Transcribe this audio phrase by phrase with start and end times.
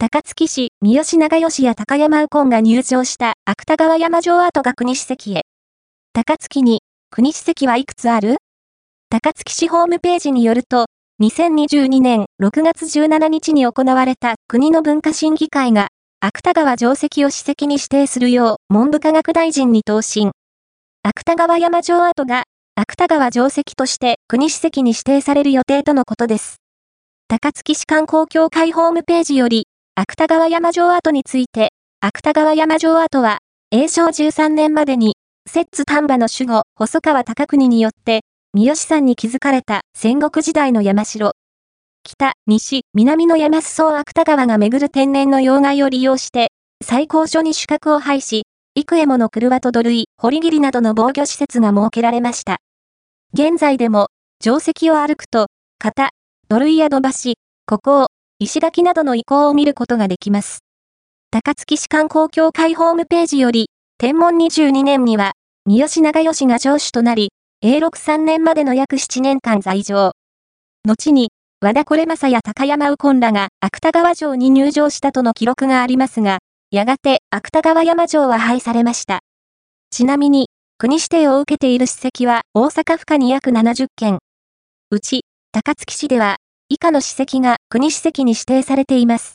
[0.00, 5.42] 高槻市、三好長吉や高山右近が入場した芥川山城跡が国史跡へ。
[6.12, 8.36] 高槻に、国史跡はいくつある？
[9.10, 10.86] 高槻市ホームページによると、
[11.20, 15.88] 2022年6月17日に行われた国の文化審議会が、
[16.20, 20.30] 芥川城跡を史跡に指定するよう文部科学大臣に答申。
[21.02, 22.44] 芥川山城跡が、
[22.76, 26.58] 芥川城跡として国史跡に指定される予定とのことです。
[27.26, 29.66] 高槻市観光協会ホームページより、
[30.00, 31.70] 芥川山城跡について、
[32.00, 33.38] 芥川山城跡は、
[33.72, 35.16] 永正13年までに、
[35.50, 38.20] 摂津丹波の守護、細川高国によって、
[38.54, 41.32] 三好山に築かれた戦国時代の山城。
[42.04, 48.44] 北、西、南の山裾を芥川が巡る天然の要害を利用して、最高所に主角を配し、
[48.76, 52.58] 幾重もの車と土塁、堀切などの防御施設が設けられました。
[53.34, 55.48] 現在でも、定石を歩くと、
[55.80, 56.10] 型、
[56.48, 57.34] 土塁や土橋、
[57.66, 58.06] ここを、
[58.40, 60.60] 石垣などの遺構を見ることができます。
[61.32, 63.68] 高槻市観光協会ホームページより、
[63.98, 65.32] 天文22年には、
[65.66, 67.32] 三好長吉が城主となり、
[67.62, 70.12] 永禄3年までの約7年間在城。
[70.86, 76.38] 後に、和田是正や高山右近らが芥川城に入城したとの記録がありますが、
[76.70, 79.18] やがて芥川山城は廃されました。
[79.90, 80.46] ちなみに、
[80.78, 84.20] 国指定を受けている史跡は大阪府下に約70件。
[84.92, 86.36] うち、高槻市では
[86.80, 89.26] 以下の史跡が国史跡に指定されています。